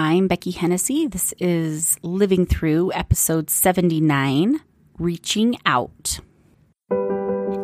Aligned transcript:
I'm 0.00 0.28
Becky 0.28 0.52
Hennessy. 0.52 1.08
This 1.08 1.34
is 1.40 1.98
Living 2.04 2.46
Through, 2.46 2.92
episode 2.92 3.50
79 3.50 4.60
Reaching 4.96 5.56
Out. 5.66 6.20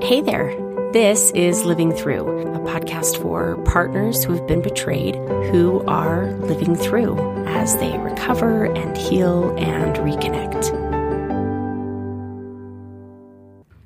Hey 0.03 0.21
there. 0.21 0.53
This 0.93 1.31
is 1.31 1.65
Living 1.65 1.93
Through, 1.93 2.41
a 2.41 2.59
podcast 2.59 3.23
for 3.23 3.62
partners 3.62 4.25
who 4.25 4.33
have 4.33 4.49
been 4.49 4.62
betrayed, 4.62 5.15
who 5.15 5.85
are 5.87 6.33
living 6.33 6.75
through 6.75 7.17
as 7.47 7.77
they 7.77 7.97
recover 7.98 8.64
and 8.64 8.96
heal 8.96 9.57
and 9.57 9.95
reconnect. 9.95 10.84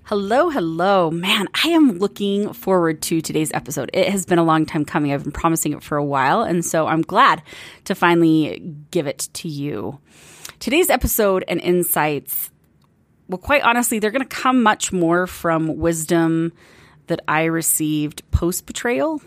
Hello, 0.09 0.49
hello. 0.49 1.11
Man, 1.11 1.49
I 1.63 1.69
am 1.69 1.99
looking 1.99 2.55
forward 2.55 3.03
to 3.03 3.21
today's 3.21 3.53
episode. 3.53 3.91
It 3.93 4.09
has 4.09 4.25
been 4.25 4.39
a 4.39 4.43
long 4.43 4.65
time 4.65 4.87
coming. 4.87 5.13
I've 5.13 5.23
been 5.23 5.33
promising 5.33 5.75
it 5.75 5.83
for 5.83 5.99
a 5.99 6.05
while, 6.05 6.41
and 6.41 6.65
so 6.65 6.87
I'm 6.87 7.03
glad 7.03 7.43
to 7.85 7.95
finally 7.95 8.75
give 8.91 9.07
it 9.07 9.29
to 9.35 9.49
you. 9.49 9.99
Today's 10.61 10.89
episode 10.89 11.45
and 11.47 11.61
insights, 11.61 12.51
well, 13.29 13.37
quite 13.37 13.63
honestly, 13.65 13.99
they're 13.99 14.11
going 14.11 14.27
to 14.27 14.35
come 14.35 14.63
much 14.63 14.95
more 14.95 15.27
from 15.27 15.77
wisdom 15.77 16.55
that 17.09 17.21
I 17.29 17.45
received 17.45 18.23
post 18.31 18.65
betrayal 18.65 19.21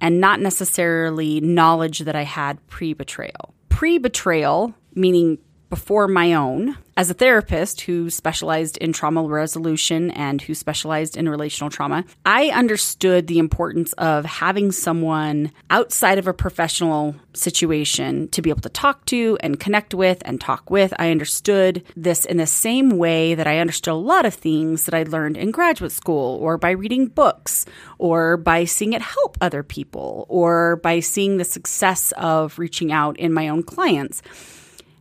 and 0.00 0.20
not 0.20 0.38
necessarily 0.38 1.40
knowledge 1.40 1.98
that 1.98 2.14
I 2.14 2.22
had 2.22 2.64
pre 2.68 2.92
betrayal. 2.92 3.52
Pre 3.68 3.98
betrayal, 3.98 4.76
meaning 4.94 5.38
before 5.68 6.08
my 6.08 6.34
own 6.34 6.76
as 6.98 7.10
a 7.10 7.14
therapist 7.14 7.82
who 7.82 8.08
specialized 8.08 8.78
in 8.78 8.92
trauma 8.92 9.22
resolution 9.22 10.10
and 10.12 10.40
who 10.40 10.54
specialized 10.54 11.16
in 11.16 11.28
relational 11.28 11.68
trauma, 11.68 12.04
I 12.24 12.48
understood 12.48 13.26
the 13.26 13.38
importance 13.38 13.92
of 13.94 14.24
having 14.24 14.72
someone 14.72 15.52
outside 15.68 16.18
of 16.18 16.26
a 16.26 16.32
professional 16.32 17.14
situation 17.34 18.28
to 18.28 18.40
be 18.40 18.48
able 18.48 18.62
to 18.62 18.70
talk 18.70 19.04
to 19.06 19.36
and 19.40 19.60
connect 19.60 19.92
with 19.92 20.22
and 20.24 20.40
talk 20.40 20.70
with. 20.70 20.94
I 20.98 21.10
understood 21.10 21.84
this 21.94 22.24
in 22.24 22.38
the 22.38 22.46
same 22.46 22.96
way 22.96 23.34
that 23.34 23.46
I 23.46 23.58
understood 23.58 23.92
a 23.92 23.96
lot 23.96 24.24
of 24.24 24.32
things 24.32 24.86
that 24.86 24.94
I 24.94 25.02
learned 25.02 25.36
in 25.36 25.50
graduate 25.50 25.92
school 25.92 26.38
or 26.40 26.56
by 26.56 26.70
reading 26.70 27.08
books 27.08 27.66
or 27.98 28.38
by 28.38 28.64
seeing 28.64 28.94
it 28.94 29.02
help 29.02 29.36
other 29.42 29.62
people 29.62 30.24
or 30.30 30.76
by 30.76 31.00
seeing 31.00 31.36
the 31.36 31.44
success 31.44 32.12
of 32.12 32.58
reaching 32.58 32.90
out 32.90 33.18
in 33.18 33.34
my 33.34 33.48
own 33.48 33.62
clients. 33.62 34.22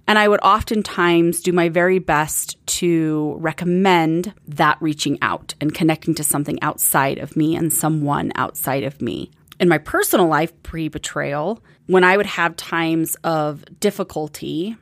And 0.08 0.20
I 0.20 0.28
would 0.28 0.39
oftentimes 0.42 1.42
do 1.42 1.52
my 1.52 1.70
very 1.70 2.00
best 2.00 2.64
to 2.67 3.36
recommend 3.39 4.34
that 4.48 4.78
reaching 4.80 5.17
out 5.22 5.56
and 5.59 5.73
connecting 5.73 6.14
to 6.16 6.23
something 6.23 6.61
outside 6.61 7.17
of 7.17 7.36
me 7.36 7.56
and 7.56 7.73
someone 7.73 8.31
outside 8.36 8.83
of 8.83 9.02
me. 9.02 9.31
In 9.59 9.70
my 9.70 9.78
personal 9.78 10.28
life, 10.28 10.52
pre 10.64 10.89
betrayal, 10.89 11.64
when 11.88 12.03
I 12.03 12.17
would 12.17 12.26
have 12.26 12.56
times 12.56 13.16
of 13.23 13.64
difficulty, 13.80 14.76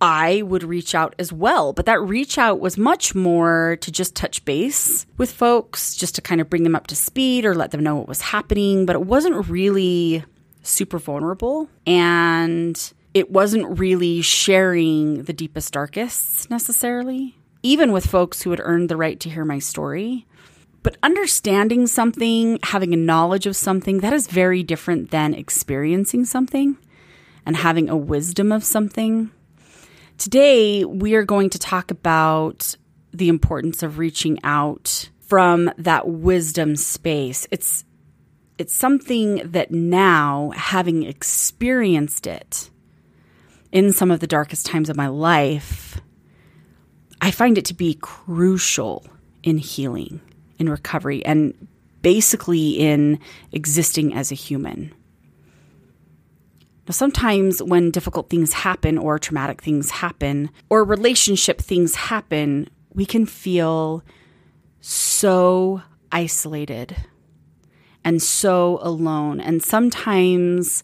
I 0.00 0.42
would 0.42 0.64
reach 0.64 0.94
out 0.94 1.14
as 1.18 1.32
well. 1.32 1.72
But 1.72 1.86
that 1.86 2.00
reach 2.00 2.38
out 2.38 2.58
was 2.58 2.78
much 2.78 3.14
more 3.14 3.76
to 3.80 3.92
just 3.92 4.16
touch 4.16 4.44
base 4.44 5.06
with 5.16 5.30
folks, 5.30 5.94
just 5.94 6.14
to 6.16 6.22
kind 6.22 6.40
of 6.40 6.48
bring 6.48 6.62
them 6.62 6.74
up 6.74 6.86
to 6.88 6.96
speed 6.96 7.44
or 7.44 7.54
let 7.54 7.70
them 7.70 7.82
know 7.82 7.96
what 7.96 8.08
was 8.08 8.20
happening. 8.20 8.86
But 8.86 8.96
it 8.96 9.06
wasn't 9.06 9.48
really 9.48 10.24
super 10.62 10.98
vulnerable. 10.98 11.68
And 11.86 12.92
it 13.14 13.30
wasn't 13.30 13.78
really 13.78 14.22
sharing 14.22 15.24
the 15.24 15.32
deepest, 15.32 15.72
darkest 15.72 16.50
necessarily, 16.50 17.36
even 17.62 17.92
with 17.92 18.06
folks 18.06 18.42
who 18.42 18.50
had 18.50 18.60
earned 18.62 18.88
the 18.88 18.96
right 18.96 19.20
to 19.20 19.30
hear 19.30 19.44
my 19.44 19.58
story. 19.58 20.26
But 20.82 20.96
understanding 21.02 21.86
something, 21.86 22.58
having 22.64 22.92
a 22.92 22.96
knowledge 22.96 23.46
of 23.46 23.54
something, 23.54 24.00
that 24.00 24.12
is 24.12 24.26
very 24.26 24.62
different 24.62 25.10
than 25.10 25.34
experiencing 25.34 26.24
something 26.24 26.76
and 27.46 27.56
having 27.56 27.88
a 27.88 27.96
wisdom 27.96 28.50
of 28.50 28.64
something. 28.64 29.30
Today, 30.18 30.84
we 30.84 31.14
are 31.14 31.24
going 31.24 31.50
to 31.50 31.58
talk 31.58 31.90
about 31.90 32.76
the 33.12 33.28
importance 33.28 33.82
of 33.82 33.98
reaching 33.98 34.38
out 34.42 35.10
from 35.20 35.70
that 35.78 36.08
wisdom 36.08 36.76
space. 36.76 37.46
It's 37.50 37.84
it's 38.58 38.74
something 38.74 39.36
that 39.44 39.70
now 39.70 40.52
having 40.54 41.02
experienced 41.04 42.26
it 42.26 42.70
in 43.72 43.92
some 43.92 44.10
of 44.10 44.20
the 44.20 44.26
darkest 44.26 44.66
times 44.66 44.88
of 44.88 44.96
my 44.96 45.08
life, 45.08 46.00
I 47.20 47.30
find 47.30 47.56
it 47.56 47.64
to 47.66 47.74
be 47.74 47.94
crucial 47.94 49.04
in 49.42 49.58
healing, 49.58 50.20
in 50.58 50.68
recovery, 50.68 51.24
and 51.24 51.54
basically 52.02 52.72
in 52.72 53.18
existing 53.52 54.14
as 54.14 54.30
a 54.30 54.36
human. 54.36 54.94
Now, 56.86 56.92
sometimes 56.92 57.62
when 57.62 57.90
difficult 57.90 58.28
things 58.28 58.52
happen, 58.52 58.98
or 58.98 59.18
traumatic 59.18 59.62
things 59.62 59.90
happen, 59.90 60.50
or 60.68 60.84
relationship 60.84 61.60
things 61.60 61.94
happen, 61.94 62.68
we 62.92 63.06
can 63.06 63.24
feel 63.24 64.02
so 64.80 65.80
isolated 66.10 66.96
and 68.04 68.20
so 68.20 68.80
alone. 68.82 69.40
And 69.40 69.62
sometimes 69.62 70.82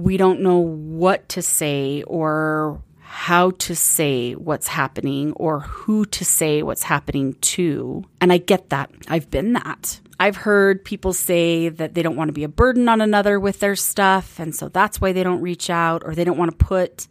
we 0.00 0.16
don't 0.16 0.40
know 0.40 0.58
what 0.58 1.28
to 1.30 1.42
say 1.42 2.02
or 2.04 2.82
how 3.00 3.50
to 3.50 3.74
say 3.74 4.34
what's 4.34 4.68
happening 4.68 5.32
or 5.32 5.60
who 5.60 6.04
to 6.06 6.24
say 6.24 6.62
what's 6.62 6.84
happening 6.84 7.34
to. 7.40 8.04
And 8.20 8.32
I 8.32 8.38
get 8.38 8.70
that. 8.70 8.90
I've 9.08 9.30
been 9.30 9.52
that. 9.54 10.00
I've 10.20 10.36
heard 10.36 10.84
people 10.84 11.12
say 11.12 11.70
that 11.70 11.94
they 11.94 12.02
don't 12.02 12.16
want 12.16 12.28
to 12.28 12.32
be 12.32 12.44
a 12.44 12.48
burden 12.48 12.88
on 12.88 13.00
another 13.00 13.40
with 13.40 13.60
their 13.60 13.74
stuff. 13.74 14.38
And 14.38 14.54
so 14.54 14.68
that's 14.68 15.00
why 15.00 15.12
they 15.12 15.24
don't 15.24 15.40
reach 15.40 15.70
out 15.70 16.02
or 16.04 16.14
they 16.14 16.24
don't 16.24 16.38
want 16.38 16.56
to 16.56 16.64
put 16.64 17.08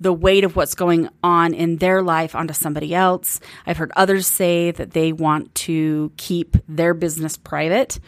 the 0.00 0.12
weight 0.12 0.44
of 0.44 0.54
what's 0.54 0.74
going 0.74 1.08
on 1.22 1.54
in 1.54 1.76
their 1.76 2.02
life 2.02 2.34
onto 2.34 2.54
somebody 2.54 2.94
else. 2.94 3.40
I've 3.66 3.78
heard 3.78 3.92
others 3.96 4.26
say 4.26 4.70
that 4.72 4.92
they 4.92 5.12
want 5.12 5.54
to 5.56 6.12
keep 6.16 6.56
their 6.68 6.94
business 6.94 7.36
private 7.36 7.98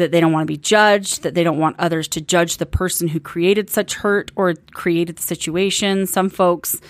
that 0.00 0.10
they 0.10 0.20
don't 0.20 0.32
want 0.32 0.42
to 0.42 0.52
be 0.52 0.56
judged, 0.56 1.22
that 1.22 1.34
they 1.34 1.44
don't 1.44 1.58
want 1.58 1.78
others 1.78 2.08
to 2.08 2.20
judge 2.20 2.56
the 2.56 2.66
person 2.66 3.08
who 3.08 3.20
created 3.20 3.70
such 3.70 3.94
hurt 3.94 4.30
or 4.34 4.54
created 4.72 5.16
the 5.16 5.22
situation. 5.22 6.06
Some 6.06 6.28
folks 6.28 6.80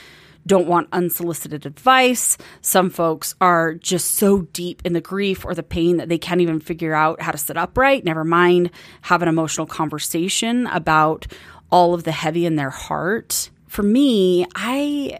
don't 0.47 0.66
want 0.66 0.88
unsolicited 0.93 1.66
advice. 1.66 2.38
Some 2.62 2.88
folks 2.88 3.34
are 3.41 3.75
just 3.75 4.12
so 4.12 4.43
deep 4.53 4.82
in 4.84 4.94
the 4.94 5.00
grief 5.00 5.44
or 5.44 5.54
the 5.54 5.62
pain 5.62 5.98
that 5.98 6.09
they 6.09 6.19
can't 6.19 6.41
even 6.41 6.60
figure 6.60 6.94
out 6.94 7.21
how 7.21 7.32
to 7.32 7.38
sit 7.38 7.56
upright, 7.56 8.04
never 8.04 8.25
mind 8.25 8.71
have 9.03 9.22
an 9.22 9.28
emotional 9.28 9.66
conversation 9.66 10.66
about 10.69 11.27
all 11.71 11.94
of 11.94 12.04
the 12.04 12.12
heavy 12.12 12.47
in 12.47 12.56
their 12.56 12.71
heart. 12.71 13.50
For 13.66 13.82
me, 13.82 14.47
I 14.54 15.19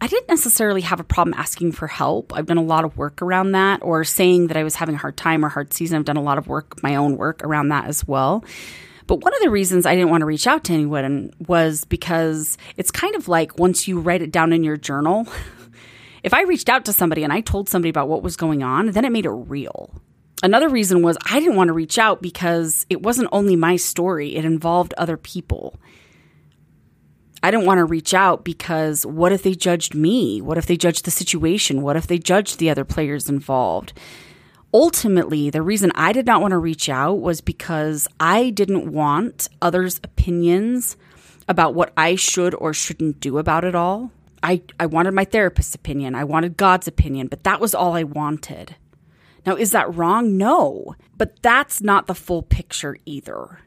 I 0.00 0.06
didn't 0.06 0.28
necessarily 0.28 0.82
have 0.82 1.00
a 1.00 1.04
problem 1.04 1.34
asking 1.36 1.72
for 1.72 1.86
help. 1.86 2.32
I've 2.34 2.46
done 2.46 2.56
a 2.56 2.62
lot 2.62 2.84
of 2.84 2.96
work 2.96 3.20
around 3.20 3.52
that, 3.52 3.82
or 3.82 4.04
saying 4.04 4.48
that 4.48 4.56
I 4.56 4.64
was 4.64 4.76
having 4.76 4.94
a 4.94 4.98
hard 4.98 5.16
time 5.16 5.44
or 5.44 5.48
hard 5.48 5.72
season. 5.72 5.98
I've 5.98 6.04
done 6.04 6.16
a 6.16 6.22
lot 6.22 6.38
of 6.38 6.46
work, 6.46 6.82
my 6.82 6.96
own 6.96 7.16
work 7.16 7.42
around 7.42 7.68
that 7.68 7.86
as 7.86 8.06
well. 8.06 8.44
But 9.06 9.24
one 9.24 9.34
of 9.34 9.40
the 9.40 9.50
reasons 9.50 9.86
I 9.86 9.94
didn't 9.94 10.10
want 10.10 10.20
to 10.20 10.26
reach 10.26 10.46
out 10.46 10.64
to 10.64 10.74
anyone 10.74 11.32
was 11.46 11.84
because 11.86 12.58
it's 12.76 12.90
kind 12.90 13.16
of 13.16 13.26
like 13.26 13.58
once 13.58 13.88
you 13.88 13.98
write 13.98 14.22
it 14.22 14.30
down 14.30 14.52
in 14.52 14.62
your 14.62 14.76
journal, 14.76 15.26
if 16.22 16.34
I 16.34 16.42
reached 16.42 16.68
out 16.68 16.84
to 16.84 16.92
somebody 16.92 17.24
and 17.24 17.32
I 17.32 17.40
told 17.40 17.68
somebody 17.68 17.88
about 17.88 18.08
what 18.08 18.22
was 18.22 18.36
going 18.36 18.62
on, 18.62 18.92
then 18.92 19.04
it 19.04 19.12
made 19.12 19.24
it 19.24 19.30
real. 19.30 19.90
Another 20.42 20.68
reason 20.68 21.02
was 21.02 21.16
I 21.28 21.40
didn't 21.40 21.56
want 21.56 21.68
to 21.68 21.72
reach 21.72 21.98
out 21.98 22.22
because 22.22 22.86
it 22.90 23.02
wasn't 23.02 23.30
only 23.32 23.56
my 23.56 23.76
story, 23.76 24.36
it 24.36 24.44
involved 24.44 24.94
other 24.96 25.16
people. 25.16 25.76
I 27.42 27.50
didn't 27.50 27.66
want 27.66 27.78
to 27.78 27.84
reach 27.84 28.14
out 28.14 28.44
because 28.44 29.06
what 29.06 29.32
if 29.32 29.42
they 29.42 29.54
judged 29.54 29.94
me? 29.94 30.40
What 30.40 30.58
if 30.58 30.66
they 30.66 30.76
judged 30.76 31.04
the 31.04 31.10
situation? 31.10 31.82
What 31.82 31.96
if 31.96 32.06
they 32.06 32.18
judged 32.18 32.58
the 32.58 32.70
other 32.70 32.84
players 32.84 33.28
involved? 33.28 33.92
Ultimately, 34.74 35.48
the 35.48 35.62
reason 35.62 35.92
I 35.94 36.12
did 36.12 36.26
not 36.26 36.42
want 36.42 36.52
to 36.52 36.58
reach 36.58 36.88
out 36.88 37.20
was 37.20 37.40
because 37.40 38.06
I 38.20 38.50
didn't 38.50 38.92
want 38.92 39.48
others' 39.62 40.00
opinions 40.02 40.96
about 41.48 41.74
what 41.74 41.92
I 41.96 42.16
should 42.16 42.54
or 42.54 42.74
shouldn't 42.74 43.20
do 43.20 43.38
about 43.38 43.64
it 43.64 43.74
all. 43.74 44.10
I, 44.42 44.62
I 44.78 44.86
wanted 44.86 45.14
my 45.14 45.24
therapist's 45.24 45.74
opinion. 45.74 46.14
I 46.14 46.24
wanted 46.24 46.56
God's 46.56 46.86
opinion, 46.86 47.28
but 47.28 47.44
that 47.44 47.60
was 47.60 47.74
all 47.74 47.94
I 47.94 48.02
wanted. 48.02 48.76
Now, 49.46 49.56
is 49.56 49.70
that 49.70 49.94
wrong? 49.94 50.36
No, 50.36 50.94
but 51.16 51.40
that's 51.42 51.80
not 51.80 52.06
the 52.06 52.14
full 52.14 52.42
picture 52.42 52.98
either. 53.06 53.60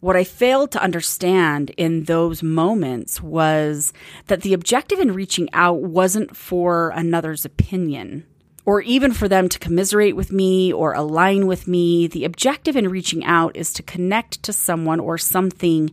What 0.00 0.16
I 0.16 0.24
failed 0.24 0.72
to 0.72 0.82
understand 0.82 1.70
in 1.70 2.04
those 2.04 2.42
moments 2.42 3.22
was 3.22 3.92
that 4.26 4.42
the 4.42 4.52
objective 4.52 4.98
in 4.98 5.14
reaching 5.14 5.48
out 5.54 5.80
wasn't 5.80 6.36
for 6.36 6.90
another's 6.90 7.46
opinion 7.46 8.26
or 8.66 8.82
even 8.82 9.12
for 9.12 9.26
them 9.26 9.48
to 9.48 9.58
commiserate 9.58 10.14
with 10.14 10.30
me 10.30 10.72
or 10.72 10.92
align 10.92 11.46
with 11.46 11.66
me. 11.66 12.06
The 12.08 12.24
objective 12.24 12.76
in 12.76 12.90
reaching 12.90 13.24
out 13.24 13.56
is 13.56 13.72
to 13.74 13.82
connect 13.82 14.42
to 14.42 14.52
someone 14.52 15.00
or 15.00 15.16
something 15.16 15.90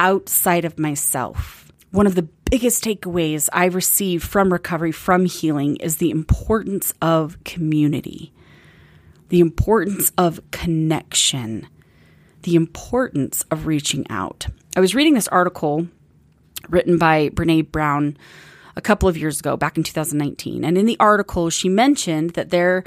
outside 0.00 0.64
of 0.64 0.78
myself. 0.78 1.70
One 1.92 2.08
of 2.08 2.16
the 2.16 2.28
biggest 2.50 2.82
takeaways 2.82 3.48
I 3.52 3.66
received 3.66 4.24
from 4.24 4.52
recovery, 4.52 4.90
from 4.90 5.26
healing, 5.26 5.76
is 5.76 5.98
the 5.98 6.10
importance 6.10 6.92
of 7.00 7.42
community, 7.44 8.32
the 9.28 9.40
importance 9.40 10.10
of 10.18 10.40
connection 10.50 11.68
the 12.44 12.54
importance 12.54 13.42
of 13.50 13.66
reaching 13.66 14.06
out. 14.08 14.46
I 14.76 14.80
was 14.80 14.94
reading 14.94 15.14
this 15.14 15.28
article 15.28 15.88
written 16.68 16.96
by 16.96 17.28
Brene 17.30 17.70
Brown 17.70 18.16
a 18.76 18.80
couple 18.80 19.08
of 19.08 19.16
years 19.16 19.40
ago, 19.40 19.56
back 19.56 19.76
in 19.76 19.82
2019. 19.82 20.64
And 20.64 20.78
in 20.78 20.86
the 20.86 20.96
article, 20.98 21.50
she 21.50 21.68
mentioned 21.68 22.30
that 22.30 22.50
there 22.50 22.84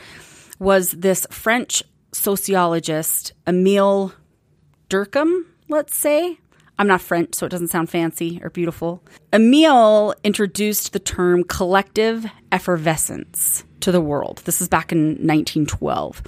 was 0.60 0.92
this 0.92 1.26
French 1.30 1.84
sociologist, 2.12 3.34
Emile 3.48 4.14
Durkheim, 4.90 5.46
let's 5.70 5.96
say. 5.96 6.40
I'm 6.80 6.88
not 6.88 7.02
French, 7.02 7.34
so 7.36 7.46
it 7.46 7.50
doesn't 7.50 7.70
sound 7.70 7.90
fancy 7.90 8.40
or 8.44 8.50
beautiful. 8.50 9.04
Emile 9.34 10.14
introduced 10.24 10.94
the 10.94 11.00
term 11.00 11.44
collective 11.44 12.26
effervescence 12.52 13.64
to 13.80 13.92
the 13.92 14.02
world. 14.02 14.42
This 14.46 14.62
is 14.62 14.68
back 14.68 14.92
in 14.92 15.16
1912. 15.26 16.22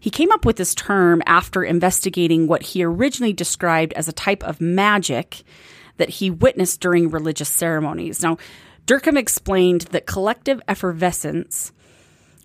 He 0.00 0.10
came 0.10 0.32
up 0.32 0.46
with 0.46 0.56
this 0.56 0.74
term 0.74 1.22
after 1.26 1.62
investigating 1.62 2.46
what 2.46 2.62
he 2.62 2.82
originally 2.82 3.34
described 3.34 3.92
as 3.92 4.08
a 4.08 4.12
type 4.12 4.42
of 4.42 4.60
magic 4.60 5.42
that 5.98 6.08
he 6.08 6.30
witnessed 6.30 6.80
during 6.80 7.10
religious 7.10 7.50
ceremonies. 7.50 8.22
Now, 8.22 8.38
Durkheim 8.86 9.18
explained 9.18 9.82
that 9.92 10.06
collective 10.06 10.62
effervescence 10.66 11.72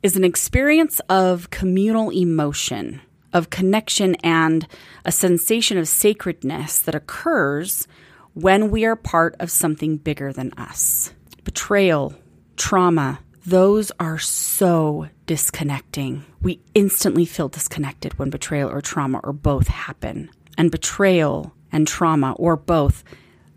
is 0.04 0.18
an 0.18 0.26
experience 0.26 1.00
of 1.10 1.50
communal 1.50 2.10
emotion, 2.12 3.02
of 3.32 3.50
connection, 3.50 4.16
and 4.16 4.68
a 5.06 5.12
sensation 5.12 5.78
of 5.78 5.88
sacredness 5.88 6.80
that 6.80 6.94
occurs 6.94 7.88
when 8.34 8.70
we 8.70 8.84
are 8.84 8.98
part 8.98 9.36
of 9.40 9.50
something 9.50 9.96
bigger 9.96 10.34
than 10.34 10.52
us. 10.54 11.14
Betrayal, 11.46 12.14
trauma, 12.58 13.20
those 13.46 13.92
are 14.00 14.20
so 14.20 15.08
disconnecting. 15.26 16.26
We 16.42 16.62
instantly 16.74 17.26
feel 17.26 17.48
disconnected 17.48 18.18
when 18.20 18.30
betrayal 18.30 18.70
or 18.70 18.82
trauma 18.82 19.20
or 19.24 19.34
both 19.34 19.68
happen. 19.68 20.30
And 20.58 20.72
betrayal 20.72 21.54
and 21.72 21.88
trauma 21.88 22.34
or 22.34 22.56
both, 22.56 23.04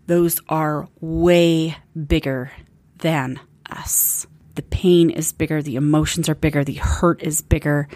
those 0.07 0.41
are 0.49 0.87
way 0.99 1.77
bigger 2.07 2.51
than 2.97 3.39
us. 3.69 4.27
The 4.55 4.63
pain 4.63 5.09
is 5.09 5.31
bigger, 5.31 5.61
the 5.61 5.75
emotions 5.75 6.27
are 6.27 6.35
bigger, 6.35 6.63
the 6.63 6.73
hurt 6.73 7.21
is 7.23 7.41
bigger. 7.41 7.87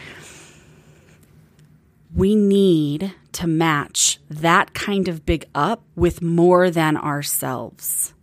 We 2.16 2.36
need 2.36 3.14
to 3.34 3.48
match 3.48 4.20
that 4.30 4.74
kind 4.74 5.08
of 5.08 5.26
big 5.26 5.46
up 5.56 5.84
with 5.96 6.22
more 6.22 6.70
than 6.70 6.96
ourselves, 6.96 8.14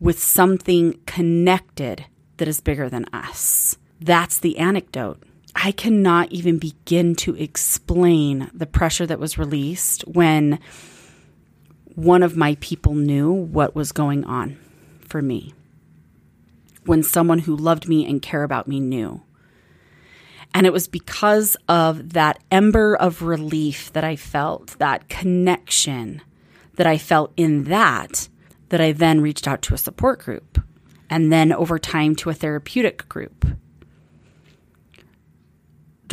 with 0.00 0.18
something 0.22 0.98
connected 1.06 2.06
that 2.36 2.48
is 2.48 2.60
bigger 2.60 2.90
than 2.90 3.06
us. 3.12 3.78
That's 4.04 4.38
the 4.38 4.58
anecdote. 4.58 5.22
I 5.56 5.72
cannot 5.72 6.30
even 6.30 6.58
begin 6.58 7.14
to 7.16 7.34
explain 7.36 8.50
the 8.52 8.66
pressure 8.66 9.06
that 9.06 9.18
was 9.18 9.38
released 9.38 10.02
when 10.02 10.58
one 11.94 12.22
of 12.22 12.36
my 12.36 12.58
people 12.60 12.94
knew 12.94 13.32
what 13.32 13.74
was 13.74 13.92
going 13.92 14.24
on 14.24 14.58
for 15.00 15.22
me. 15.22 15.54
When 16.84 17.02
someone 17.02 17.38
who 17.38 17.56
loved 17.56 17.88
me 17.88 18.06
and 18.06 18.20
care 18.20 18.42
about 18.42 18.68
me 18.68 18.78
knew. 18.78 19.22
And 20.52 20.66
it 20.66 20.72
was 20.72 20.86
because 20.86 21.56
of 21.66 22.12
that 22.12 22.42
ember 22.50 22.94
of 22.94 23.22
relief 23.22 23.90
that 23.94 24.04
I 24.04 24.16
felt, 24.16 24.78
that 24.78 25.08
connection 25.08 26.20
that 26.74 26.86
I 26.86 26.98
felt 26.98 27.32
in 27.38 27.64
that, 27.64 28.28
that 28.68 28.82
I 28.82 28.92
then 28.92 29.22
reached 29.22 29.48
out 29.48 29.62
to 29.62 29.74
a 29.74 29.78
support 29.78 30.20
group 30.20 30.60
and 31.08 31.32
then 31.32 31.54
over 31.54 31.78
time 31.78 32.14
to 32.16 32.28
a 32.28 32.34
therapeutic 32.34 33.08
group. 33.08 33.46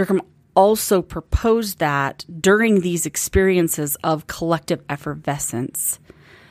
Durkheim 0.02 0.22
also 0.56 1.02
proposed 1.02 1.78
that 1.80 2.26
during 2.40 2.82
these 2.82 3.06
experiences 3.06 3.96
of 4.04 4.28
collective 4.28 4.82
effervescence, 4.90 6.00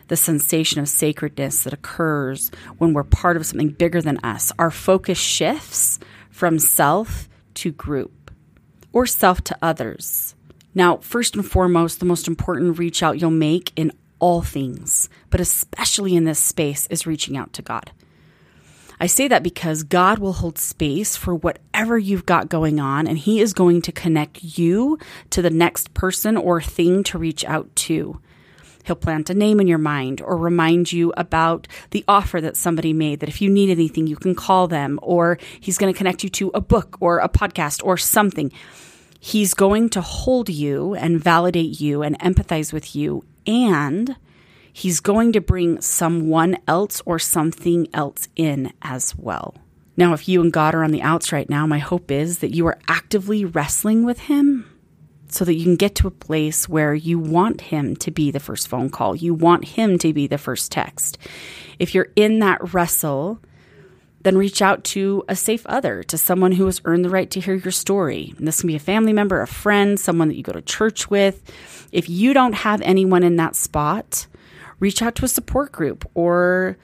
the 0.08 0.16
sensation 0.16 0.80
of 0.80 0.88
sacredness 0.88 1.64
that 1.64 1.72
occurs 1.72 2.50
when 2.78 2.92
we're 2.92 3.04
part 3.04 3.36
of 3.36 3.44
something 3.44 3.70
bigger 3.70 4.00
than 4.00 4.18
us, 4.18 4.52
our 4.58 4.70
focus 4.70 5.18
shifts 5.18 5.98
from 6.30 6.58
self 6.58 7.28
to 7.54 7.72
group 7.72 8.30
or 8.92 9.06
self 9.06 9.42
to 9.42 9.58
others. 9.60 10.34
Now, 10.74 10.98
first 10.98 11.34
and 11.34 11.44
foremost, 11.44 11.98
the 11.98 12.06
most 12.06 12.28
important 12.28 12.78
reach 12.78 13.02
out 13.02 13.20
you'll 13.20 13.30
make 13.30 13.72
in 13.74 13.92
all 14.20 14.42
things, 14.42 15.08
but 15.28 15.40
especially 15.40 16.14
in 16.14 16.24
this 16.24 16.38
space, 16.38 16.86
is 16.86 17.06
reaching 17.06 17.36
out 17.36 17.52
to 17.54 17.62
God. 17.62 17.90
I 19.02 19.06
say 19.06 19.28
that 19.28 19.42
because 19.42 19.82
God 19.82 20.18
will 20.18 20.34
hold 20.34 20.58
space 20.58 21.16
for 21.16 21.34
whatever 21.34 21.96
you've 21.96 22.26
got 22.26 22.50
going 22.50 22.78
on, 22.78 23.06
and 23.06 23.16
He 23.16 23.40
is 23.40 23.54
going 23.54 23.80
to 23.82 23.92
connect 23.92 24.58
you 24.58 24.98
to 25.30 25.40
the 25.40 25.48
next 25.48 25.94
person 25.94 26.36
or 26.36 26.60
thing 26.60 27.02
to 27.04 27.18
reach 27.18 27.42
out 27.46 27.74
to. 27.76 28.20
He'll 28.84 28.96
plant 28.96 29.30
a 29.30 29.34
name 29.34 29.58
in 29.58 29.66
your 29.66 29.78
mind 29.78 30.20
or 30.20 30.36
remind 30.36 30.92
you 30.92 31.14
about 31.16 31.66
the 31.90 32.04
offer 32.06 32.42
that 32.42 32.56
somebody 32.56 32.92
made 32.92 33.20
that 33.20 33.28
if 33.28 33.40
you 33.40 33.48
need 33.48 33.70
anything, 33.70 34.06
you 34.06 34.16
can 34.16 34.34
call 34.34 34.68
them, 34.68 35.00
or 35.02 35.38
He's 35.58 35.78
going 35.78 35.92
to 35.92 35.96
connect 35.96 36.22
you 36.22 36.28
to 36.30 36.50
a 36.52 36.60
book 36.60 36.98
or 37.00 37.20
a 37.20 37.28
podcast 37.28 37.82
or 37.82 37.96
something. 37.96 38.52
He's 39.18 39.54
going 39.54 39.88
to 39.90 40.02
hold 40.02 40.50
you 40.50 40.94
and 40.94 41.22
validate 41.22 41.80
you 41.80 42.02
and 42.02 42.18
empathize 42.20 42.70
with 42.70 42.94
you 42.94 43.24
and 43.46 44.16
he's 44.80 45.00
going 45.00 45.30
to 45.30 45.40
bring 45.42 45.78
someone 45.82 46.56
else 46.66 47.02
or 47.04 47.18
something 47.18 47.86
else 47.92 48.28
in 48.34 48.72
as 48.80 49.14
well. 49.14 49.54
Now, 49.94 50.14
if 50.14 50.26
you 50.26 50.40
and 50.40 50.50
God 50.50 50.74
are 50.74 50.82
on 50.82 50.90
the 50.90 51.02
outs 51.02 51.32
right 51.32 51.50
now, 51.50 51.66
my 51.66 51.78
hope 51.78 52.10
is 52.10 52.38
that 52.38 52.54
you 52.54 52.66
are 52.66 52.78
actively 52.88 53.44
wrestling 53.44 54.06
with 54.06 54.20
him 54.20 54.66
so 55.28 55.44
that 55.44 55.54
you 55.54 55.64
can 55.64 55.76
get 55.76 55.94
to 55.96 56.06
a 56.06 56.10
place 56.10 56.66
where 56.66 56.94
you 56.94 57.18
want 57.18 57.60
him 57.60 57.94
to 57.96 58.10
be 58.10 58.30
the 58.30 58.40
first 58.40 58.68
phone 58.68 58.88
call. 58.88 59.14
You 59.14 59.34
want 59.34 59.66
him 59.66 59.98
to 59.98 60.14
be 60.14 60.26
the 60.26 60.38
first 60.38 60.72
text. 60.72 61.18
If 61.78 61.94
you're 61.94 62.08
in 62.16 62.38
that 62.38 62.72
wrestle, 62.72 63.38
then 64.22 64.38
reach 64.38 64.62
out 64.62 64.82
to 64.84 65.22
a 65.28 65.36
safe 65.36 65.66
other, 65.66 66.02
to 66.04 66.16
someone 66.16 66.52
who 66.52 66.64
has 66.64 66.80
earned 66.86 67.04
the 67.04 67.10
right 67.10 67.30
to 67.32 67.40
hear 67.40 67.54
your 67.54 67.70
story. 67.70 68.32
And 68.38 68.48
this 68.48 68.60
can 68.60 68.68
be 68.68 68.76
a 68.76 68.80
family 68.80 69.12
member, 69.12 69.42
a 69.42 69.46
friend, 69.46 70.00
someone 70.00 70.28
that 70.28 70.36
you 70.36 70.42
go 70.42 70.52
to 70.52 70.62
church 70.62 71.10
with. 71.10 71.52
If 71.92 72.08
you 72.08 72.32
don't 72.32 72.54
have 72.54 72.80
anyone 72.80 73.22
in 73.22 73.36
that 73.36 73.56
spot, 73.56 74.26
reach 74.80 75.00
out 75.00 75.14
to 75.16 75.24
a 75.24 75.28
support 75.28 75.70
group 75.70 76.10
or 76.14 76.76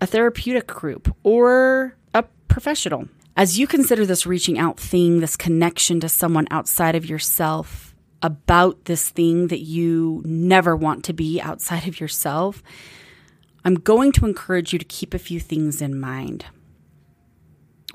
a 0.00 0.06
therapeutic 0.06 0.66
group 0.66 1.14
or 1.22 1.96
a 2.14 2.24
professional. 2.48 3.08
As 3.36 3.58
you 3.58 3.66
consider 3.66 4.06
this 4.06 4.26
reaching 4.26 4.58
out 4.58 4.80
thing, 4.80 5.20
this 5.20 5.36
connection 5.36 6.00
to 6.00 6.08
someone 6.08 6.48
outside 6.50 6.96
of 6.96 7.08
yourself 7.08 7.94
about 8.22 8.86
this 8.86 9.10
thing 9.10 9.48
that 9.48 9.60
you 9.60 10.22
never 10.24 10.74
want 10.74 11.04
to 11.04 11.12
be 11.12 11.40
outside 11.40 11.86
of 11.86 12.00
yourself, 12.00 12.62
I'm 13.64 13.74
going 13.74 14.12
to 14.12 14.26
encourage 14.26 14.72
you 14.72 14.78
to 14.78 14.84
keep 14.84 15.12
a 15.12 15.18
few 15.18 15.38
things 15.38 15.82
in 15.82 16.00
mind. 16.00 16.46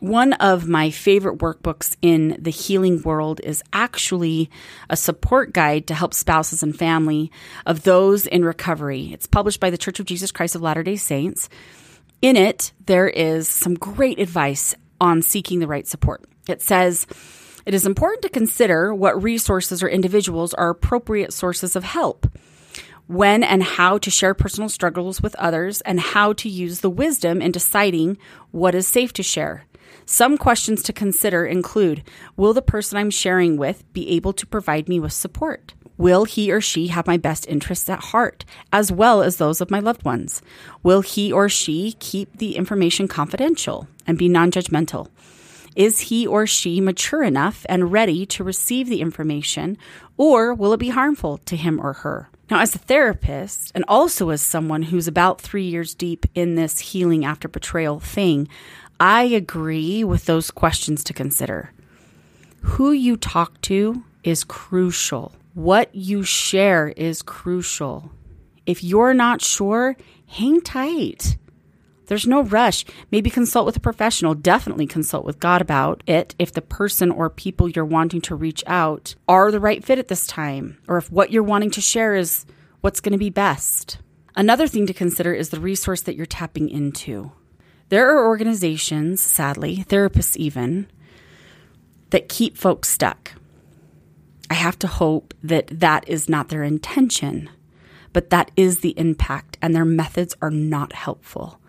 One 0.02 0.34
of 0.34 0.68
my 0.68 0.90
favorite 0.90 1.38
workbooks 1.38 1.96
in 2.02 2.36
the 2.40 2.50
healing 2.50 3.04
world 3.04 3.40
is 3.44 3.62
actually 3.72 4.50
a 4.90 4.98
support 4.98 5.54
guide 5.54 5.86
to 5.88 5.94
help 5.94 6.16
spouses 6.16 6.64
and 6.64 6.76
family 6.76 7.32
of 7.68 7.84
those 7.84 8.26
in 8.26 8.44
recovery. 8.44 9.14
It's 9.14 9.28
published 9.28 9.60
by 9.60 9.70
the 9.70 9.78
Church 9.78 10.00
of 10.00 10.08
Jesus 10.08 10.32
Christ 10.32 10.56
of 10.56 10.64
Latter 10.64 10.82
day 10.82 10.96
Saints. 10.96 11.50
In 12.20 12.36
it, 12.36 12.72
there 12.88 13.08
is 13.08 13.48
some 13.48 13.76
great 13.76 14.18
advice 14.18 14.74
on 15.00 15.22
seeking 15.22 15.60
the 15.60 15.68
right 15.68 15.88
support. 15.88 16.24
It 16.50 16.64
says, 16.64 17.06
it 17.68 17.76
is 17.76 17.86
important 17.86 18.24
to 18.24 18.30
consider 18.30 18.96
what 18.96 19.22
resources 19.22 19.84
or 19.84 19.88
individuals 19.88 20.56
are 20.56 20.72
appropriate 20.72 21.32
sources 21.32 21.76
of 21.76 21.84
help 21.84 22.26
when 23.06 23.44
and 23.44 23.62
how 23.62 24.00
to 24.00 24.10
share 24.10 24.34
personal 24.34 24.70
struggles 24.70 25.22
with 25.22 25.36
others, 25.36 25.82
and 25.82 26.00
how 26.00 26.32
to 26.32 26.48
use 26.48 26.80
the 26.80 26.90
wisdom 26.90 27.42
in 27.42 27.52
deciding 27.52 28.18
what 28.52 28.74
is 28.74 28.88
safe 28.88 29.12
to 29.12 29.22
share. 29.22 29.66
Some 30.06 30.38
questions 30.38 30.84
to 30.84 30.94
consider 30.94 31.46
include 31.46 32.04
Will 32.36 32.54
the 32.54 32.62
person 32.62 32.98
I'm 32.98 33.10
sharing 33.10 33.58
with 33.58 33.92
be 33.94 34.10
able 34.12 34.34
to 34.34 34.48
provide 34.48 34.90
me 34.90 35.00
with 35.00 35.14
support? 35.14 35.74
Will 35.98 36.26
he 36.26 36.52
or 36.52 36.62
she 36.62 36.88
have 36.88 37.06
my 37.06 37.18
best 37.18 37.48
interests 37.48 37.88
at 37.88 38.06
heart, 38.06 38.44
as 38.74 38.92
well 38.92 39.22
as 39.22 39.38
those 39.38 39.62
of 39.62 39.70
my 39.70 39.80
loved 39.80 40.04
ones? 40.04 40.42
Will 40.82 41.02
he 41.02 41.32
or 41.32 41.48
she 41.48 41.96
keep 42.00 42.38
the 42.38 42.56
information 42.56 43.08
confidential 43.08 43.88
and 44.08 44.18
be 44.18 44.28
non 44.28 44.52
judgmental? 44.52 45.10
Is 45.76 46.00
he 46.00 46.28
or 46.28 46.48
she 46.48 46.82
mature 46.82 47.24
enough 47.24 47.66
and 47.70 47.92
ready 47.92 48.26
to 48.26 48.44
receive 48.44 48.90
the 48.90 49.00
information, 49.00 49.78
or 50.18 50.54
will 50.54 50.74
it 50.74 50.80
be 50.80 50.90
harmful 50.90 51.38
to 51.38 51.56
him 51.56 51.80
or 51.80 51.94
her? 51.94 52.30
Now, 52.50 52.60
as 52.60 52.76
a 52.76 52.80
therapist, 52.80 53.72
and 53.74 53.86
also 53.88 54.30
as 54.30 54.42
someone 54.42 54.84
who's 54.84 55.08
about 55.08 55.40
three 55.40 55.64
years 55.64 55.96
deep 55.96 56.26
in 56.36 56.56
this 56.56 56.80
healing 56.80 57.24
after 57.24 57.48
betrayal 57.48 58.02
thing, 58.02 58.50
I 59.02 59.24
agree 59.24 60.04
with 60.04 60.26
those 60.26 60.52
questions 60.52 61.04
to 61.06 61.14
consider. 61.14 61.72
Who 62.62 62.92
you 62.92 63.18
talk 63.18 63.60
to 63.62 64.04
is 64.24 64.44
crucial. 64.44 65.34
What 65.56 65.90
you 65.96 66.22
share 66.22 66.90
is 66.90 67.24
crucial. 67.24 68.12
If 68.68 68.84
you're 68.84 69.16
not 69.16 69.42
sure, 69.42 69.98
hang 70.28 70.62
tight. 70.62 71.38
There's 72.06 72.28
no 72.28 72.44
rush. 72.44 72.86
Maybe 73.10 73.32
consult 73.32 73.66
with 73.66 73.76
a 73.76 73.80
professional. 73.80 74.36
Definitely 74.36 74.86
consult 74.86 75.26
with 75.26 75.40
God 75.40 75.64
about 75.64 76.04
it 76.06 76.36
if 76.38 76.52
the 76.52 76.62
person 76.62 77.10
or 77.10 77.28
people 77.32 77.70
you're 77.70 77.84
wanting 77.84 78.22
to 78.22 78.36
reach 78.36 78.64
out 78.68 79.16
are 79.28 79.50
the 79.50 79.60
right 79.60 79.84
fit 79.84 79.98
at 79.98 80.10
this 80.10 80.28
time, 80.28 80.78
or 80.88 80.98
if 80.98 81.12
what 81.12 81.32
you're 81.32 81.42
wanting 81.42 81.72
to 81.72 81.82
share 81.82 82.14
is 82.14 82.46
what's 82.82 83.00
going 83.00 83.14
to 83.14 83.18
be 83.18 83.32
best. 83.32 83.98
Another 84.36 84.68
thing 84.68 84.86
to 84.86 84.94
consider 84.94 85.34
is 85.34 85.50
the 85.50 85.60
resource 85.60 86.02
that 86.02 86.16
you're 86.16 86.28
tapping 86.28 86.70
into. 86.70 87.32
There 87.92 88.10
are 88.10 88.26
organizations, 88.26 89.20
sadly, 89.20 89.84
therapists 89.90 90.38
even, 90.38 90.88
that 92.12 92.30
keep 92.30 92.56
folks 92.56 92.88
stuck. 92.88 93.34
I 94.50 94.54
have 94.54 94.80
to 94.80 94.88
hope 94.88 95.34
that 95.44 95.68
that 95.82 96.08
is 96.08 96.30
not 96.30 96.48
their 96.48 96.64
intention, 96.64 97.50
but 98.14 98.30
that 98.30 98.50
is 98.56 98.80
the 98.80 98.98
impact, 98.98 99.58
and 99.62 99.76
their 99.76 99.84
methods 99.84 100.34
are 100.42 100.50
not 100.50 100.94
helpful. 100.94 101.60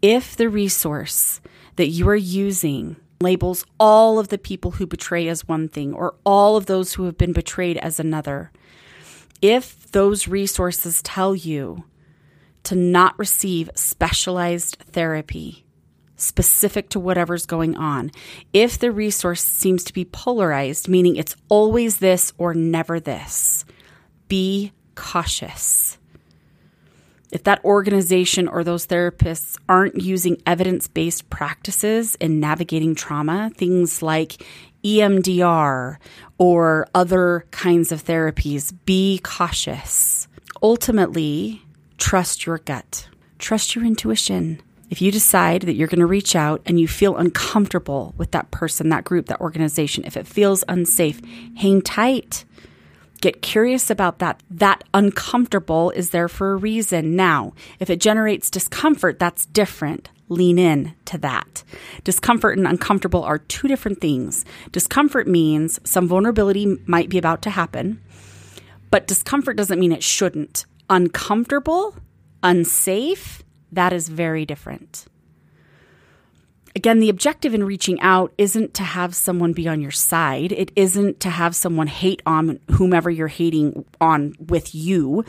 If 0.00 0.34
the 0.34 0.48
resource 0.48 1.42
that 1.76 1.88
you 1.88 2.08
are 2.08 2.16
using 2.16 2.96
labels 3.20 3.66
all 3.78 4.18
of 4.18 4.28
the 4.28 4.38
people 4.38 4.70
who 4.70 4.86
betray 4.86 5.28
as 5.28 5.46
one 5.48 5.68
thing 5.68 5.92
or 5.92 6.14
all 6.24 6.56
of 6.56 6.64
those 6.64 6.94
who 6.94 7.04
have 7.04 7.18
been 7.18 7.34
betrayed 7.34 7.76
as 7.76 8.00
another, 8.00 8.52
if 9.42 9.90
those 9.90 10.28
resources 10.28 11.02
tell 11.02 11.36
you 11.36 11.84
to 12.68 12.74
not 12.74 13.18
receive 13.18 13.70
specialized 13.74 14.76
therapy 14.92 15.64
specific 16.16 16.90
to 16.90 17.00
whatever's 17.00 17.46
going 17.46 17.76
on. 17.76 18.10
If 18.52 18.78
the 18.78 18.92
resource 18.92 19.42
seems 19.42 19.84
to 19.84 19.92
be 19.92 20.04
polarized, 20.04 20.86
meaning 20.86 21.16
it's 21.16 21.34
always 21.48 21.98
this 21.98 22.32
or 22.36 22.52
never 22.52 23.00
this, 23.00 23.64
be 24.26 24.72
cautious. 24.94 25.96
If 27.32 27.44
that 27.44 27.64
organization 27.64 28.48
or 28.48 28.64
those 28.64 28.86
therapists 28.86 29.58
aren't 29.66 30.02
using 30.02 30.42
evidence 30.46 30.88
based 30.88 31.30
practices 31.30 32.16
in 32.16 32.38
navigating 32.40 32.94
trauma, 32.94 33.50
things 33.54 34.02
like 34.02 34.44
EMDR 34.84 35.96
or 36.36 36.86
other 36.94 37.46
kinds 37.50 37.92
of 37.92 38.04
therapies, 38.04 38.74
be 38.84 39.20
cautious. 39.22 40.28
Ultimately, 40.62 41.62
trust 41.98 42.46
your 42.46 42.58
gut, 42.58 43.08
trust 43.38 43.74
your 43.74 43.84
intuition. 43.84 44.62
If 44.88 45.02
you 45.02 45.12
decide 45.12 45.62
that 45.62 45.74
you're 45.74 45.88
going 45.88 46.00
to 46.00 46.06
reach 46.06 46.34
out 46.34 46.62
and 46.64 46.80
you 46.80 46.88
feel 46.88 47.16
uncomfortable 47.16 48.14
with 48.16 48.30
that 48.30 48.50
person, 48.50 48.88
that 48.88 49.04
group, 49.04 49.26
that 49.26 49.40
organization, 49.40 50.04
if 50.06 50.16
it 50.16 50.26
feels 50.26 50.64
unsafe, 50.66 51.20
hang 51.58 51.82
tight. 51.82 52.46
Get 53.20 53.42
curious 53.42 53.90
about 53.90 54.20
that. 54.20 54.42
That 54.48 54.84
uncomfortable 54.94 55.90
is 55.90 56.10
there 56.10 56.28
for 56.28 56.52
a 56.52 56.56
reason. 56.56 57.16
Now, 57.16 57.52
if 57.80 57.90
it 57.90 58.00
generates 58.00 58.48
discomfort, 58.48 59.18
that's 59.18 59.44
different. 59.46 60.08
Lean 60.30 60.58
in 60.58 60.94
to 61.06 61.18
that. 61.18 61.64
Discomfort 62.04 62.56
and 62.56 62.66
uncomfortable 62.66 63.24
are 63.24 63.38
two 63.38 63.66
different 63.66 64.00
things. 64.00 64.44
Discomfort 64.72 65.26
means 65.26 65.80
some 65.84 66.06
vulnerability 66.06 66.78
might 66.86 67.08
be 67.08 67.18
about 67.18 67.42
to 67.42 67.50
happen, 67.50 68.00
but 68.90 69.06
discomfort 69.06 69.56
doesn't 69.56 69.80
mean 69.80 69.92
it 69.92 70.04
shouldn't 70.04 70.64
uncomfortable, 70.88 71.96
unsafe, 72.42 73.42
that 73.72 73.92
is 73.92 74.08
very 74.08 74.46
different. 74.46 75.06
Again, 76.76 77.00
the 77.00 77.08
objective 77.08 77.54
in 77.54 77.64
reaching 77.64 78.00
out 78.00 78.32
isn't 78.38 78.74
to 78.74 78.82
have 78.82 79.14
someone 79.14 79.52
be 79.52 79.66
on 79.66 79.80
your 79.80 79.90
side. 79.90 80.52
It 80.52 80.70
isn't 80.76 81.20
to 81.20 81.30
have 81.30 81.56
someone 81.56 81.88
hate 81.88 82.22
on 82.24 82.60
whomever 82.70 83.10
you're 83.10 83.26
hating 83.26 83.84
on 84.00 84.34
with 84.38 84.74
you. 84.74 85.24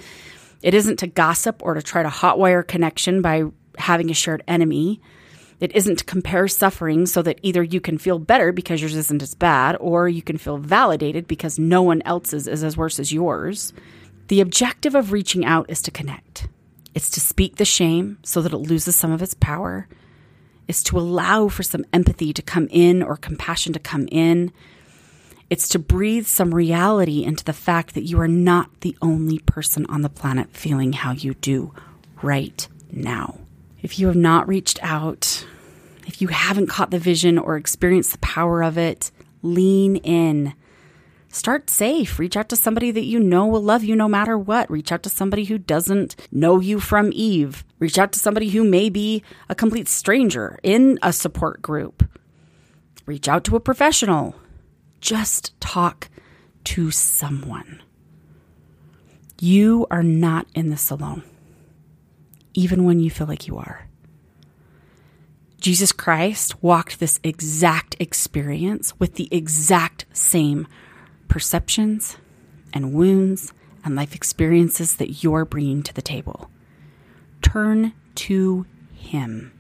It 0.61 0.73
isn't 0.73 0.99
to 0.99 1.07
gossip 1.07 1.61
or 1.63 1.73
to 1.73 1.81
try 1.81 2.03
to 2.03 2.09
hotwire 2.09 2.67
connection 2.67 3.21
by 3.21 3.45
having 3.77 4.11
a 4.11 4.13
shared 4.13 4.43
enemy. 4.47 5.01
It 5.59 5.75
isn't 5.75 5.97
to 5.97 6.05
compare 6.05 6.47
suffering 6.47 7.05
so 7.05 7.21
that 7.23 7.39
either 7.41 7.63
you 7.63 7.81
can 7.81 7.97
feel 7.97 8.19
better 8.19 8.51
because 8.51 8.81
yours 8.81 8.95
isn't 8.95 9.23
as 9.23 9.33
bad 9.33 9.75
or 9.79 10.07
you 10.07 10.21
can 10.21 10.37
feel 10.37 10.57
validated 10.57 11.27
because 11.27 11.57
no 11.57 11.81
one 11.81 12.01
else's 12.03 12.47
is 12.47 12.63
as 12.63 12.77
worse 12.77 12.99
as 12.99 13.11
yours. 13.11 13.73
The 14.29 14.41
objective 14.41 14.93
of 14.93 15.11
reaching 15.11 15.43
out 15.43 15.69
is 15.69 15.81
to 15.81 15.91
connect. 15.91 16.47
It's 16.93 17.09
to 17.11 17.19
speak 17.19 17.55
the 17.55 17.65
shame 17.65 18.19
so 18.21 18.43
that 18.43 18.53
it 18.53 18.57
loses 18.57 18.95
some 18.95 19.11
of 19.11 19.23
its 19.23 19.33
power. 19.33 19.87
It's 20.67 20.83
to 20.83 20.99
allow 20.99 21.47
for 21.47 21.63
some 21.63 21.83
empathy 21.91 22.31
to 22.33 22.43
come 22.43 22.67
in 22.69 23.01
or 23.01 23.17
compassion 23.17 23.73
to 23.73 23.79
come 23.79 24.07
in. 24.11 24.51
It's 25.49 25.67
to 25.69 25.79
breathe 25.79 26.27
some 26.27 26.53
reality 26.53 27.23
into 27.23 27.43
the 27.43 27.53
fact 27.53 27.95
that 27.95 28.03
you 28.03 28.21
are 28.21 28.27
not 28.27 28.81
the 28.81 28.95
only 29.01 29.39
person 29.39 29.87
on 29.87 30.03
the 30.03 30.09
planet 30.09 30.51
feeling 30.51 30.93
how 30.93 31.11
you 31.13 31.33
do 31.33 31.73
right 32.21 32.67
now. 32.91 33.39
If 33.81 33.97
you 33.97 34.05
have 34.05 34.15
not 34.15 34.47
reached 34.47 34.77
out, 34.83 35.47
if 36.05 36.21
you 36.21 36.27
haven't 36.27 36.67
caught 36.67 36.91
the 36.91 36.99
vision 36.99 37.39
or 37.39 37.57
experienced 37.57 38.11
the 38.11 38.19
power 38.19 38.61
of 38.61 38.77
it, 38.77 39.09
lean 39.41 39.95
in. 39.95 40.53
Start 41.31 41.69
safe. 41.69 42.17
Reach 42.17 42.35
out 42.35 42.49
to 42.49 42.55
somebody 42.55 42.89
that 42.89 43.05
you 43.05 43.19
know 43.19 43.45
will 43.45 43.61
love 43.61 43.83
you 43.83 43.95
no 43.95 44.07
matter 44.07 44.35
what. 44.37 44.69
Reach 44.69 44.91
out 44.91 45.03
to 45.03 45.09
somebody 45.09 45.43
who 45.43 45.59
doesn't 45.59 46.15
know 46.31 46.59
you 46.59 46.79
from 46.79 47.11
Eve. 47.13 47.63
Reach 47.77 47.99
out 47.99 48.11
to 48.13 48.19
somebody 48.19 48.49
who 48.49 48.63
may 48.63 48.89
be 48.89 49.23
a 49.47 49.53
complete 49.53 49.87
stranger 49.87 50.59
in 50.63 50.97
a 51.03 51.13
support 51.13 51.61
group. 51.61 52.03
Reach 53.05 53.27
out 53.27 53.43
to 53.43 53.55
a 53.55 53.59
professional. 53.59 54.35
Just 55.01 55.59
talk 55.61 56.09
to 56.65 56.89
someone. 56.89 57.81
You 59.39 59.85
are 59.91 60.03
not 60.03 60.47
in 60.55 60.71
this 60.71 60.89
alone, 60.89 61.23
even 62.55 62.83
when 62.85 62.99
you 62.99 63.11
feel 63.11 63.27
like 63.27 63.47
you 63.47 63.57
are. 63.57 63.87
Jesus 65.61 65.91
Christ 65.91 66.61
walked 66.63 66.99
this 66.99 67.19
exact 67.23 67.95
experience 67.99 68.99
with 68.99 69.15
the 69.15 69.27
exact 69.31 70.05
same 70.11 70.67
perceptions 71.29 72.17
and 72.73 72.93
wounds 72.93 73.53
and 73.85 73.95
life 73.95 74.13
experiences 74.13 74.97
that 74.97 75.23
you're 75.23 75.45
bringing 75.45 75.81
to 75.83 75.93
the 75.93 76.01
table. 76.01 76.49
Turn 77.41 77.93
to 78.15 78.65
Him. 78.93 79.53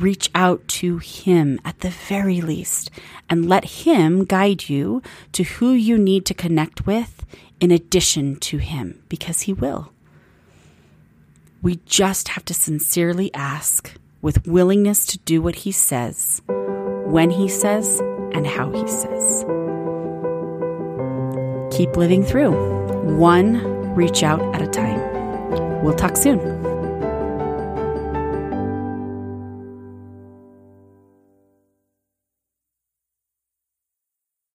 Reach 0.00 0.30
out 0.34 0.66
to 0.68 0.98
Him 0.98 1.60
at 1.64 1.80
the 1.80 1.90
very 1.90 2.40
least 2.40 2.90
and 3.28 3.48
let 3.48 3.64
Him 3.84 4.24
guide 4.24 4.68
you 4.68 5.02
to 5.32 5.44
who 5.44 5.72
you 5.72 5.98
need 5.98 6.24
to 6.26 6.34
connect 6.34 6.86
with 6.86 7.24
in 7.60 7.70
addition 7.70 8.36
to 8.36 8.58
Him, 8.58 9.02
because 9.08 9.42
He 9.42 9.52
will. 9.52 9.92
We 11.60 11.80
just 11.86 12.28
have 12.28 12.44
to 12.46 12.54
sincerely 12.54 13.34
ask 13.34 13.94
with 14.22 14.46
willingness 14.46 15.06
to 15.06 15.18
do 15.18 15.42
what 15.42 15.56
He 15.56 15.72
says, 15.72 16.42
when 16.46 17.30
He 17.30 17.48
says, 17.48 18.00
and 18.32 18.46
how 18.46 18.70
He 18.70 18.86
says 18.86 19.44
keep 21.78 21.96
living 21.96 22.24
through, 22.24 22.50
one 23.16 23.94
reach 23.94 24.24
out 24.24 24.42
at 24.52 24.60
a 24.60 24.66
time. 24.66 24.98
We'll 25.84 25.94
talk 25.94 26.16
soon. 26.16 26.40